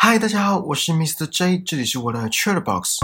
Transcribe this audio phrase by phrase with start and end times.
[0.00, 1.26] 嗨，大家好，我是 Mr.
[1.26, 3.00] J，这里是我的 Chat Box。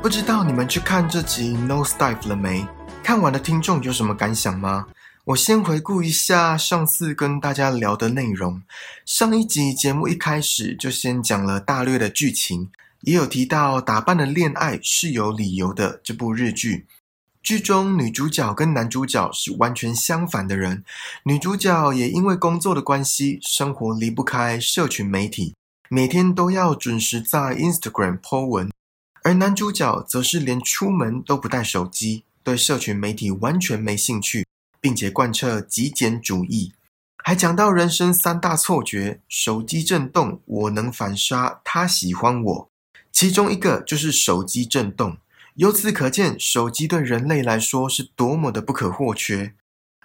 [0.00, 2.66] 不知道你们去看这集 No Style 了没？
[3.04, 4.86] 看完的听众有什么感想吗？
[5.24, 8.62] 我先回顾一下上次跟大家聊的内容。
[9.04, 12.70] 上一集节目一开始就先讲了大略的剧情，
[13.06, 16.00] 也有提到打扮的恋爱是有理由的。
[16.02, 16.86] 这部日剧
[17.40, 20.84] 剧中女主角跟男主角是完全相反的人，
[21.22, 25.54] 女主角也因为工作的关系，生活离不开社群媒体，
[25.88, 28.70] 每天都要准时在 Instagram po 文，
[29.22, 34.44] 而男主角则是连出门都不带手机，对社群媒体完全没兴趣。
[34.78, 36.72] 并且贯彻极简主义，
[37.24, 42.68] 还讲到人生三大错觉：手机震动，我能反杀，他喜欢我。
[43.16, 45.16] 其中一个就是手机震动。
[45.54, 49.54] 由此可见，手机对人类来说是多么的不可或缺。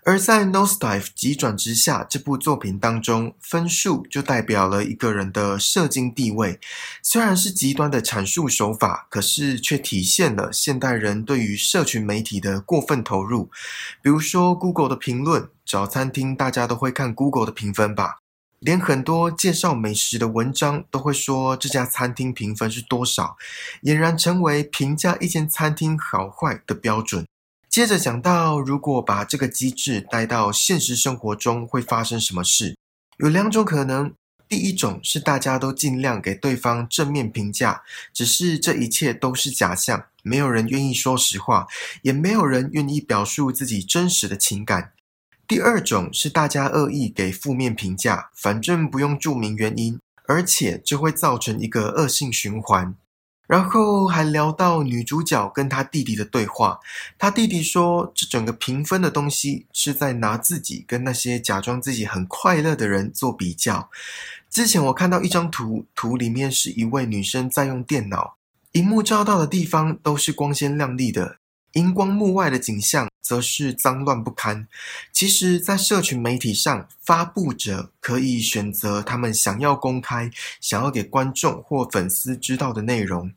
[0.05, 6.61] 而在《Nosedive 急转直下》这部作品当中，分数就代表了一个人的社经地位。
[7.03, 13.51] 虽然是极端的阐述手法，可是却体现了现代人对于社群媒体的过分投入。
[14.01, 18.20] 比如说，Google 的评论，找餐厅大家都会看 Google 的评分吧？
[18.61, 23.35] 连很多介绍美食的文章都会说这家餐厅评分是多少，
[23.81, 27.25] 俨然成为评价一间餐厅好坏的标准。
[27.67, 32.77] 接着讲到，如果把这个机制带到现实生活中，会发生什么事？
[33.17, 34.13] 有两种可能。
[34.47, 41.67] 第一种是大家都尽量给对方正面评价，只是这一切都是假象，没有人愿意说实话，
[42.01, 44.91] 也没有人愿意表述自己真实的情感。
[45.51, 52.95] 第二种是大家恶意给负面评价，反正不用注明原因，而且就会造成一个恶性循环。
[53.49, 56.79] 然后还聊到女主角跟她弟弟的对话，
[57.19, 63.89] 她弟弟说，这整个评分的东西是在拿自己跟那些假装自己很快乐的人做比较。
[64.49, 68.37] 之前我看到一张图，图里面是一位女生在用电脑，
[68.71, 71.39] 荧幕照到的地方都是光鲜亮丽的。
[71.73, 74.67] 荧光幕外的景象则是脏乱不堪。
[75.11, 83.33] 其实，在社群媒体上，发布者可以选择他们想要公开、想要给观众或粉丝知道的内容。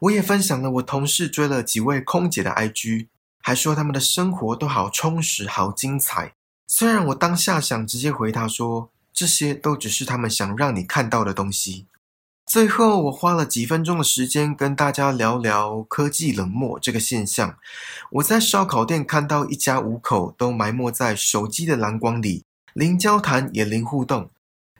[0.00, 3.08] 我也分享了我同事追了几位空姐的 IG，
[3.40, 6.34] 还说他们的生活都好充实、好精彩。
[6.66, 11.86] 虽然我当下想直接回他说，这些都只是他们想让你看到的东西。
[12.46, 17.58] 最后，我花了几分钟的时间跟大家聊聊科技冷漠这个现象。
[18.12, 22.44] 我在烧烤店看到一家五口都埋没在手机的蓝光里，
[22.74, 24.30] 零交谈也零互动。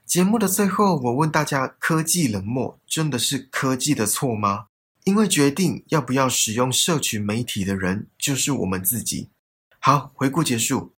[0.04, 4.66] 节目的最后，我问大家：科技冷漠真的是科技的错吗？
[5.04, 9.30] 因为决定要不要使用社群媒体的人就是我们自己。
[9.80, 10.93] 好，回顾结束。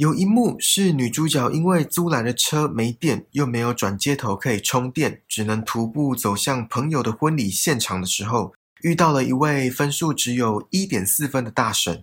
[0.00, 12.00] 有一幕是女主角因为租来的车没电，又没有转接头可以充电，只能徒步走向朋友的婚礼现场的时候，遇到了一位分数只有一点四分的大婶。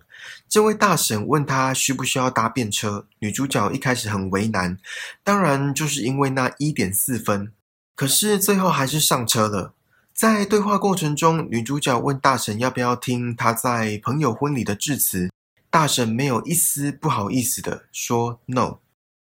[0.48, 4.78] 这位大婶问她需不需要搭便车，女主角一开始很为难，
[5.24, 7.50] 当然就是因为那一点四分，
[7.96, 9.74] 可是最后还是上车了。
[10.14, 15.28] 在对话过程中，女主角问大婶要不要听她在朋友婚礼的致辞。
[15.70, 18.78] 大婶没有一丝不好意思的说 “no”，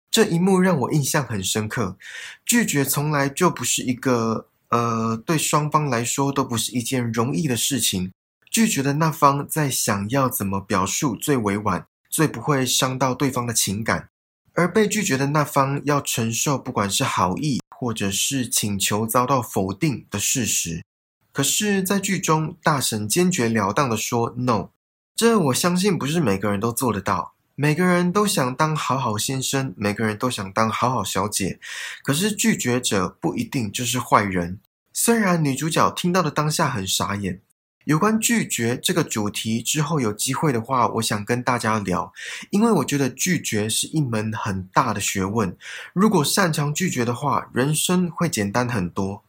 [0.10, 1.98] 这一幕让我印象很深刻。
[2.46, 8.12] 拒绝从来就不是一个呃，对双方来说都不是一件容易的事情。
[8.50, 14.10] 拒绝的那方在想要怎么表述最委婉、最不会伤到对方的情感，
[14.54, 20.84] 而被拒绝的那方要承受不管是好意或者是请求遭到否定的事实。
[21.32, 24.70] 可是，在剧中，大婶坚决了当的说 “no”。
[25.18, 27.34] 这我相信不是每个人都做得到。
[27.56, 31.60] 每个人都想当好好先生，每个人都想当好好小姐。
[32.04, 34.60] 可是拒绝者不一定就是坏人。
[34.94, 37.42] 虽然女主角听到的当下很傻眼。
[37.86, 42.14] 有关拒绝这个主题，之后有机会的话，我想跟大家聊，
[42.52, 45.58] 因为我觉得拒绝是一门很大的学问。
[45.94, 49.24] 如果擅长拒绝的话，人生会简单很多。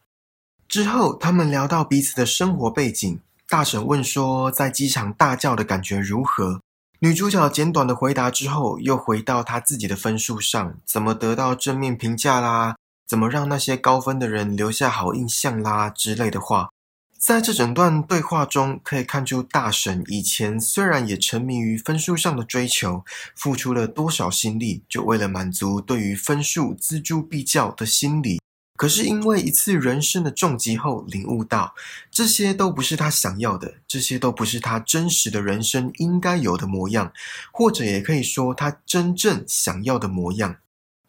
[0.67, 3.19] 之后他们聊到彼此的生活背景。
[3.49, 6.61] 大婶问说：“在机场大叫的感觉如何？”
[7.01, 12.75] 女主角简短的回答之后，又回到她自己的分数上，怎么得到正面评价啦？
[13.07, 15.89] 怎么让那些高分的人留下好印象啦？
[15.89, 16.69] 之类的话，
[17.17, 23.03] 在这整段对话中，可以看出大婶以前虽然也沉迷于分数上的追求，
[23.35, 28.39] 付出了多少心力，就为了满足对于分数锱铢必较的心理。
[28.79, 31.75] 可是因为一次人生的重击后，领悟到
[32.09, 37.11] 这些都不是他想要的，这些都不是他真实的人生应该有的模样，
[37.51, 40.55] 或者也可以说他真正想要的模样。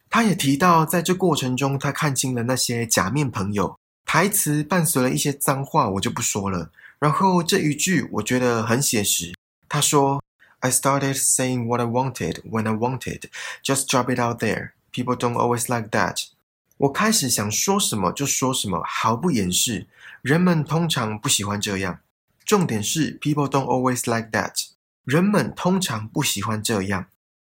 [0.09, 6.71] 他也提到，在这过程中，他看清了那些假面朋友，台词伴随了一些脏话，我就不说了。
[6.99, 9.33] 然后这一句我觉得很写实，
[9.69, 10.21] 他说
[10.59, 13.29] ：“I started saying what I wanted when I wanted,
[13.63, 14.71] just drop it out there.
[14.91, 16.25] People don't always like that.”
[16.81, 19.85] 我开始想说什么就说什么，毫不掩饰。
[20.23, 21.99] 人们通常不喜欢这样。
[22.43, 24.51] 重点是，people don't always like that。
[25.03, 27.05] 人们通常不喜欢这样。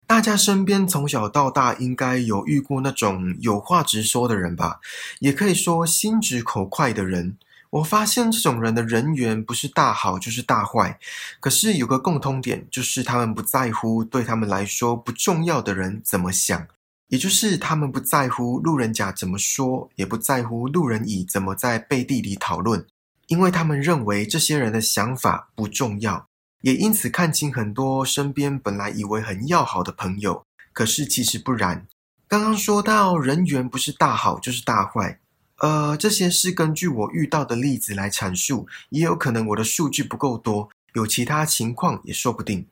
[0.05, 4.79] 大家身边从小到大应该有遇过那种有话直说的人吧？
[5.17, 7.37] 也可以说心直口快的人。
[7.71, 10.99] 我发现这种人的人缘不是大好就是大坏，
[11.39, 16.67] 可是有个共通点，就是他们不在乎对他们来说不重要的人怎么想。
[17.15, 22.85] 也就是他们不在乎路人甲怎么说，也不在乎路人乙怎么在背地里讨论，
[23.27, 26.27] 因为他们认为这些人的想法不重要，
[26.59, 31.87] 也因此看清很多身边本来以为很要好的朋友，可是其实不然。
[32.27, 35.17] 刚刚说到人缘不是大好就是大坏，
[35.59, 42.67] 呃，这些是根据我遇到的例子来阐述，也有可能我的数据不够多，有其他情况也说不定。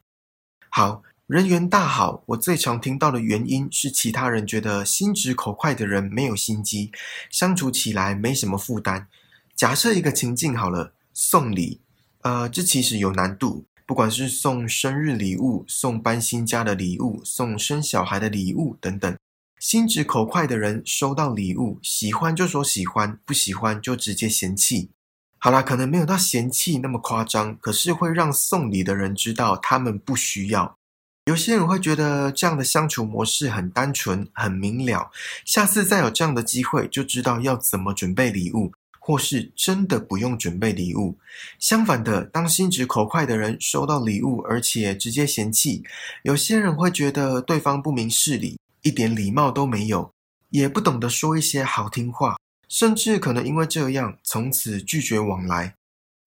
[0.68, 1.02] 好。
[1.28, 6.92] 人缘大好，我最常听到的原因是其他人觉得心直口快的人没有心机，
[7.30, 9.08] 相处起来没什么负担。
[9.56, 11.80] 假设一个情境好了，送礼，
[12.24, 13.64] 呃，这其实有难度。
[13.86, 19.18] 不管是送生日礼物、送搬新家的礼物、送生小孩的礼物等等，
[19.60, 24.90] 心直口快的人收到礼物，喜欢就说喜欢，不喜欢就直接嫌弃。
[25.38, 30.78] 好啦，可能没有到嫌弃那么夸张，可是会让送礼的人知道他们不需要。
[31.26, 35.10] 有些人会觉得这样的相处模式很单纯、很明了，
[35.46, 41.18] 下次再有这样的机会就知道要怎么准备礼物，或是真的不用准备礼物。
[41.60, 45.82] 相反的，当心直口快的人收到礼物，而且直接嫌弃，
[46.24, 50.12] 有些人会觉得对方不明事理，一点礼貌都没有，
[50.50, 52.36] 也不懂得说一些好听话，
[52.68, 55.76] 甚至可能因为这样从此拒绝往来。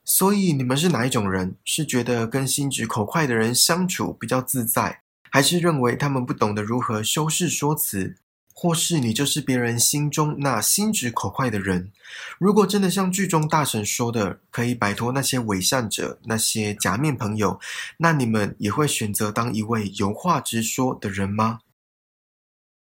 [0.08, 1.56] 所以你们是哪一种人？
[1.64, 5.00] 是觉得跟心直口快的人相处比较自在，
[5.32, 8.14] 还是认为他们不懂得如何修饰说辞？
[8.54, 11.90] 或是你就是别人心中那心直口快的人？
[12.38, 17.60] 如果真的像剧中大神说的，可以摆脱那些伪善者、那些假面朋友，
[17.98, 21.58] 那你们也会选择当一位有话直说的人吗？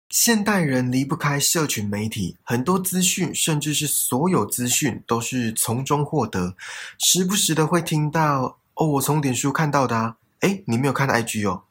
[0.09, 6.55] 现代人离不开社群媒体，很多资讯，甚至是所有资讯，都是从中获得。
[6.97, 11.65] 时不时的会听到哦，我从脸书看到的啊，诶，你没有看 IG 哦。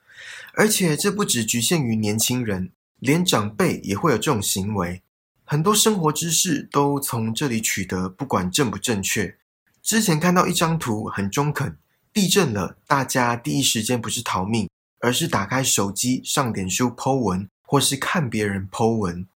[0.54, 2.70] 而且这不只局限于年轻人，
[3.00, 5.02] 连长辈也会有这种行为。
[5.44, 9.36] 很多生活知识都从这里取得，不管正不正确。
[9.82, 11.76] 之前看到一张图很中肯，
[12.12, 14.70] 地震了，大家第一时间不是逃命，
[15.00, 17.48] 而是打开手机上点书 Po 文。
[17.70, 19.26] 或是看别人 Po 文，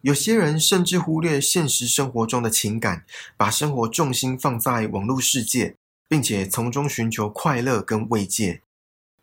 [0.00, 3.04] 有些人甚至忽略现实生活中的情感，
[3.36, 5.76] 把生活重心放在网络世界，
[6.08, 8.62] 并且从中寻求快乐跟慰藉。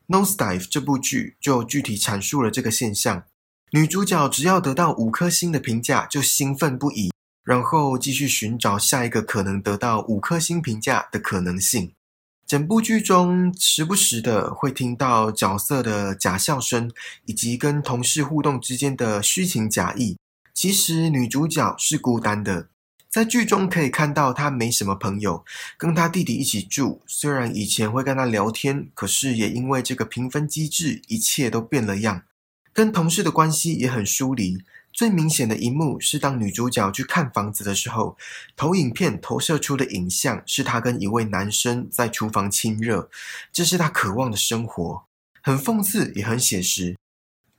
[0.18, 3.26] 《Nosedive》这部剧就具体阐述了这个现象。
[3.72, 7.12] 女主角只要得到五颗星的评价就兴奋不已，
[7.44, 11.92] 然后继续寻找下一个可能得到五颗星评价的可能性。
[12.47, 16.89] 整部剧中，时不时的会听到角色的假笑声，
[17.25, 20.16] 以及跟同事互动之间的虚情假意。
[20.54, 22.69] 其实女主角是孤单的，
[23.09, 25.44] 在剧中可以看到她没什么朋友，
[25.77, 27.01] 跟她弟弟一起住。
[27.06, 32.23] 虽然以前会跟她聊天，可是也因为这个评分机制，一切都变了样。
[32.71, 34.63] 跟同事的关系也很疏离。
[34.97, 38.18] 最明显的一幕是，当女主角去看房子的时候，
[38.56, 43.07] 投影片投射出的影像是她跟一位男生在厨房亲热，
[43.54, 45.04] 这是她渴望的生活，
[45.44, 46.97] 很讽刺也很写实。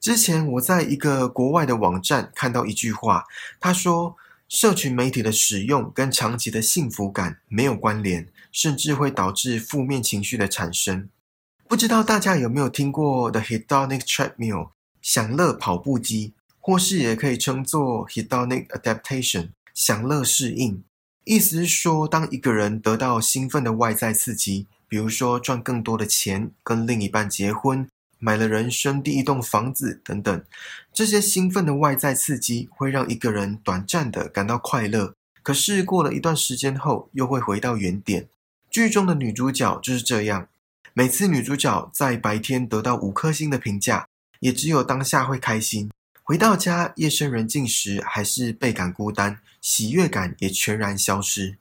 [0.00, 3.26] 之前我在一个国外的网站看到一句话，
[3.60, 4.16] 他说
[4.50, 11.08] ：“社群媒体的使用跟长期的幸福感没有关联，甚至会导致负面情绪的产生。”
[11.68, 16.32] 不知道大家有没有听过 The Hedonic Treadmill 享乐跑步机？
[16.68, 20.84] 或是也可以称作 hedonic adaptation 享乐适应，
[21.24, 30.44] 意思是说，当一个人得到兴奋的外在刺激，比如说赚更多的钱、跟另一半结婚、买了人生第一栋房子等等，
[30.92, 38.28] 这些兴奋的外在刺激会让一个人短暂的感到快乐，可是过了一段时间后，又会回到原点。
[38.70, 40.46] 剧中的女主角就是这样，
[40.92, 44.06] 每次女主角在白天得到五颗星的评价，
[44.40, 45.88] 也只有当下会开心。
[46.28, 51.56] 回到家，夜深人静时，还是倍感孤单，喜悦感也全然消失。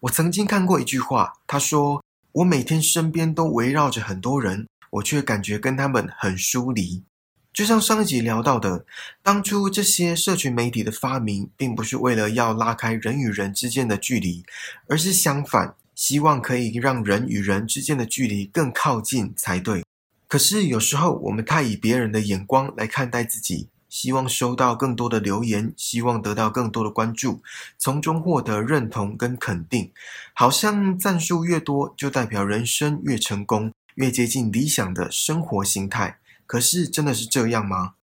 [0.00, 7.02] 我曾经看过一句话，他说：“我每天身边都围绕着很多人，我却感觉跟他们很疏离。”
[7.50, 8.84] 就像上一集聊到的，
[9.22, 14.44] 当初这些社群媒体的发明，并不是为了要拉开人与人之间的距离，
[14.88, 19.82] 而是相反，希望可以让人与人之间的距离更靠近才对。
[20.26, 23.68] 可是有时候，我们太以别人的眼光来看待自己。
[23.88, 27.42] 希望收到更多的留言，希望得到更多的关注，
[27.78, 29.90] 从中获得认同跟肯定，
[30.34, 36.18] 好像赞数越多，就代表人生越成功，越接近理想的生活形态。
[36.46, 37.94] 可是真的是这样吗？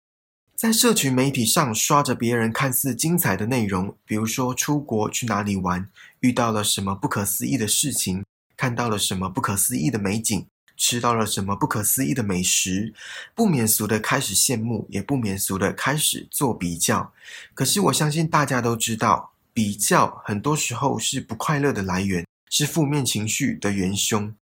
[0.55, 5.88] 在社群媒体上刷着别人看似精彩的内容，比如说出国去哪里玩，
[6.21, 8.25] 遇到了什么不可思议的事情，
[8.57, 10.47] 看到了什么不可思议的美景。
[10.76, 12.93] 吃到了什么不可思议的美食，
[13.35, 17.12] 不免俗的开始羡慕，也不免俗的开始做比较。
[17.54, 24.35] 可是我相信大家都知道，比较很多时候是不快乐的来源，是负面情绪的元凶。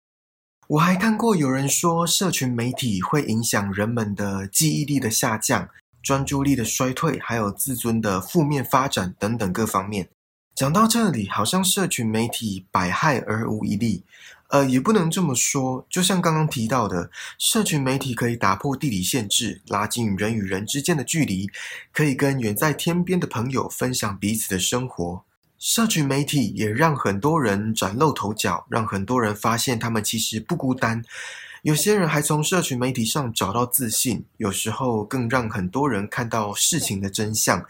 [0.68, 5.68] 我还看过有人说，社群媒体会影响人们的记忆力的下降、
[6.02, 10.08] 专注力的衰退，还有自尊的负面发展等等各方面。
[10.56, 14.04] 讲到这里，好像社群媒体百害而无一利。
[14.52, 15.86] 呃，也不能这么说。
[15.90, 21.50] 就像刚刚提到的，社群媒体可以打破地理限制，拉近人与人之间的距离，
[21.94, 25.24] 可以跟远在天边的朋友分享彼此的生活。
[25.58, 31.02] 社群媒体也让很多人崭露头角，让很多人发现他们其实不孤单。
[31.62, 37.64] 有些人还从社群媒体上找到自信，有时候更让很多人看到事情的真相。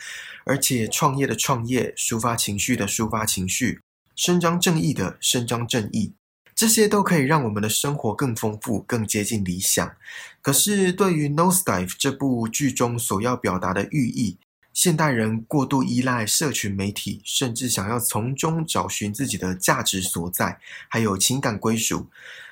[0.46, 3.82] 而且，创业的创业，抒发情绪的抒发情绪，
[4.16, 6.14] 伸张正义的伸张正义。
[6.62, 9.96] 这些都可以让我们的生活更丰富、更接近理想。
[10.44, 14.38] 可是，对于《Nosedive》这部剧中所要表达的寓意，
[14.72, 22.06] 现代人过度依赖社群媒体，甚至想要从中找寻自己的价值所在，还有情感归属，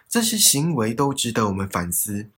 [0.10, 2.30] 这些行为都值得我们反思。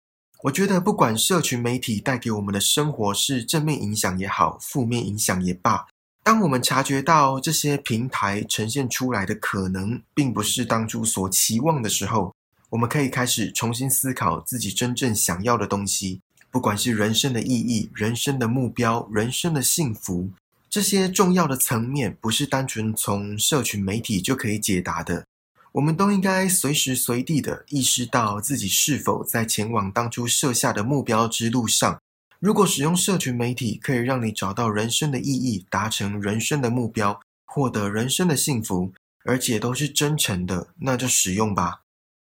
[0.42, 5.88] 我觉得，不管社群媒体带给我们的生活是正面影响也好，负面影响也罢。
[6.24, 12.36] 当我们察觉到这些平台呈现出来的可能，并不是当初所期望的时候，
[12.70, 16.22] 我们可以开始重新思考自己真正想要的东西。
[16.51, 20.30] 不管是人生的意义、人生的目标、人生的幸福，
[20.70, 25.25] 这些重要的层面，不是单纯从社群媒体就可以解答的。
[25.72, 32.00] 我们都应该随时随地的意识到自己是否在前往当初设下的目标之路上。
[32.41, 38.91] 如果使用社群媒体可以让你找到人生的意义，达成人生的目标，获得人生的幸福，
[39.24, 41.81] 而且都是真诚的，那就使用吧。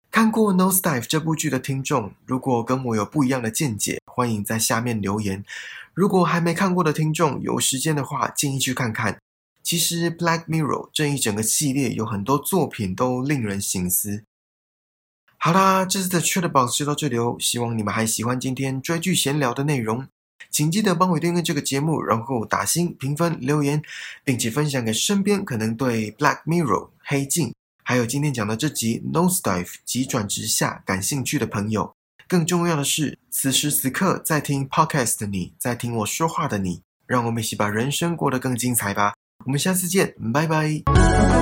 [0.09, 5.43] 看过《Nosedive》这部剧的听众，如果跟我有不一样的见解，欢迎在下面留言。
[5.93, 9.19] 如果还没看过的听众，有时间的话，建议去看看。
[9.61, 14.23] 其实《Black Mirror》这一整个系列有很多作品都令人醒思。
[15.47, 17.37] 好啦，这次的 Chatbox 就到这里哦。
[17.39, 20.05] 希望你们还喜欢今天追剧闲聊的内容，
[20.51, 23.81] 请记得帮我订阅这个节目，然后打星评分留言，
[24.25, 31.93] 并且分享给身边可能对 Black Mirror 黑镜，还有今天讲的这集 Nosedive 急转直下感兴趣的朋友。
[32.27, 39.13] 更重要的是，此时此刻在听 Podcast 的你，在听我说话的你，让我们一起把人生过得更精彩吧。
[39.45, 41.36] 我们下次见，拜拜。